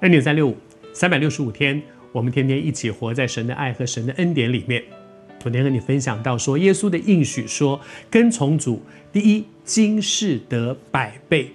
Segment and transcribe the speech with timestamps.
[0.00, 0.54] 恩典三六五，
[0.92, 1.82] 三百六十五天，
[2.12, 4.82] 我们天天一起活在神的爱和神的恩典里面。
[5.38, 11.50] 昨天和你分享到说，耶稣的应许说，跟从主，第一，今世得百倍。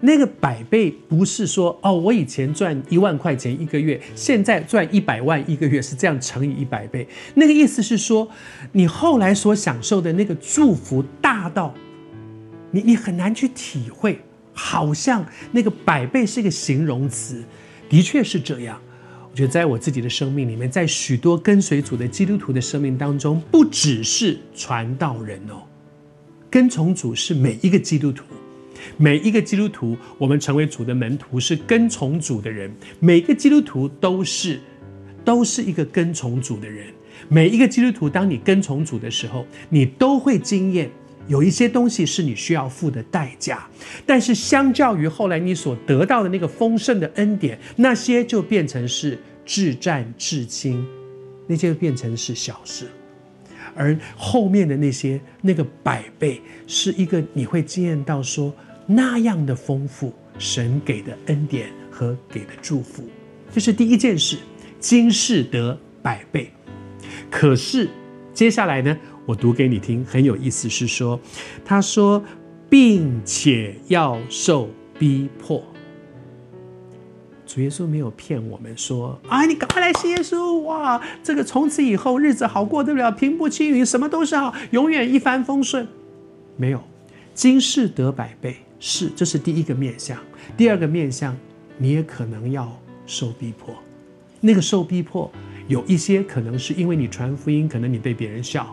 [0.00, 7.08] 那个百倍不是说哦，我以前赚一万块钱一个月，现在赚一百万一个月，是这样乘以一百倍。
[7.34, 8.28] 那个意思是说，
[8.72, 11.72] 你后来所享受的那个祝福大到
[12.70, 14.20] 你你很难去体会，
[14.52, 17.42] 好像那个百倍是一个形容词，
[17.88, 18.80] 的确是这样。
[19.30, 25.62] 我觉得在我自己的生命里面，在许多跟随主的基督徒的生命当中，不只是传道人哦，
[26.50, 28.24] 跟从主是每一个基督徒。
[28.96, 32.72] 每一个基督徒，我们成为主的门徒，是跟从主的人。
[33.00, 34.60] 每个基督徒都是，
[35.24, 36.86] 都是一个跟从主的人。
[37.28, 40.90] 每一个基督徒，当你跟从主的时候，你都会经验
[41.28, 43.68] 有一些东西是你需要付的代价。
[44.04, 50.84] 但是，相较于后来你所得到的那个丰盛的恩典，那些就变成是至暂至轻，
[51.46, 52.86] 那些就变成是小事。
[53.76, 58.52] 而后面的那些那个百倍，是一个你会经验到说。
[58.90, 63.06] 那样的丰富，神给的恩典和给的祝福，
[63.52, 64.38] 这是第一件事。
[64.80, 66.50] 今世得百倍，
[67.30, 67.90] 可是
[68.32, 68.96] 接下来呢？
[69.28, 71.20] 我读给你听，很有意思，是说，
[71.62, 72.24] 他说，
[72.70, 75.62] 并且要受逼迫。
[77.46, 85.86] 主耶稣没有骗我们说，啊，你赶快来信耶稣，哇，这个从此以后日子好过得了，平步青云，什么都是好，永远一帆风顺。
[86.56, 86.82] 没有，
[87.34, 88.56] 今世得百倍。
[88.80, 90.16] 是，这是第一个面向。
[90.56, 91.36] 第二个面向，
[91.76, 93.74] 你也可能要受逼迫。
[94.40, 95.30] 那个受逼迫，
[95.68, 98.64] 有一些可能是因为你传福音，可能你被别人笑；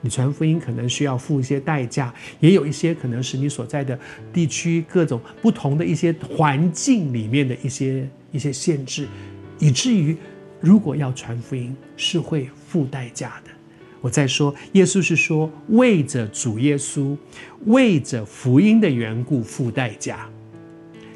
[0.00, 2.10] 你传福音可能需要付一些代价；
[2.40, 3.98] 也有一些可能是你所在的
[4.32, 9.06] 地区各种不同的一些环境里面的一些一些限制，
[9.58, 10.16] 以至于
[10.60, 13.50] 如果要传福音，是会付代价的。
[14.00, 17.16] 我再说，耶稣是说为着主耶稣，
[17.66, 20.28] 为着福音的缘故付代价。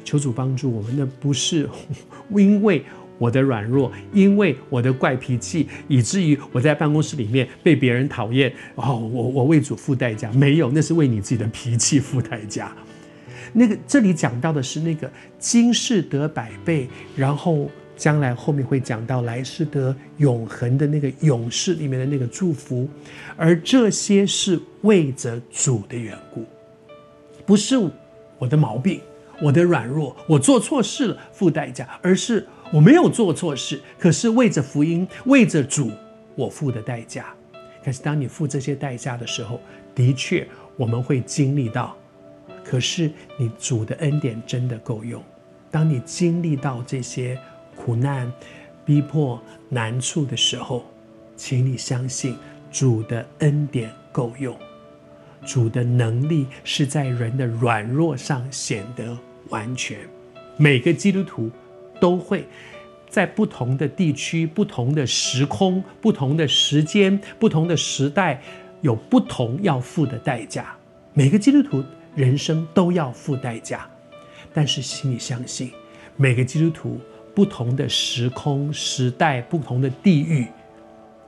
[0.03, 1.69] 求主帮助我们，那不是
[2.35, 2.83] 因为
[3.19, 8.51] 我的软弱，因为我的怪脾气，以至于我在办公室里面被别人讨厌。
[8.73, 12.75] 哦，我我为主付代价，没有，那是为你自己的脾气付代价。
[13.53, 17.69] 那个这里讲到的是那个今世得百倍，然后。
[17.99, 22.87] 将来后面会讲到来世得永恒的那个勇士里面的那个祝福，
[23.35, 26.45] 而这些是为着主的缘故，
[27.45, 27.75] 不是
[28.37, 29.01] 我的毛病、
[29.41, 35.91] 我的软弱、我做错事了付代价，而是我没有做错事，可是为着福音、为着主，
[36.35, 37.33] 我付的代价。
[37.83, 39.59] 可是当你付这些代价的时候，
[39.93, 41.95] 的确我们会经历到，
[42.63, 45.23] 可是你主的恩典真的够用。
[45.71, 47.39] 当你经历到这些。
[47.75, 48.29] 苦难、
[48.83, 50.83] 逼迫、难处的时候，
[51.37, 52.35] 请你相信
[52.69, 54.53] 主的恩典够用，
[55.45, 59.97] 主的能力是在人的软弱上显得完全。
[60.57, 61.49] 每个基督徒
[61.99, 62.47] 都会
[63.09, 68.41] 在不同的地区、不同的时空、不同的时间、不同的时代，
[68.81, 70.75] 有不同要付的代价。
[71.13, 71.83] 每个基督徒
[72.15, 73.89] 人生都要付代价，
[74.53, 75.71] 但是请你相信，
[76.15, 76.99] 每个基督徒。
[77.35, 80.45] 不同的时空、时代、不同的地域，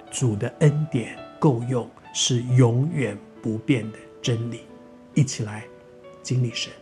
[0.09, 4.61] 主的恩典够用，是永远不变的真理。
[5.13, 5.63] 一起来
[6.21, 6.73] 经历神。